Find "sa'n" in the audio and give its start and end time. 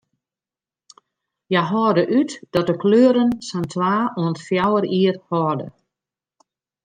3.47-3.65